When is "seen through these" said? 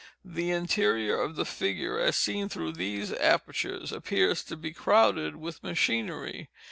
2.15-3.13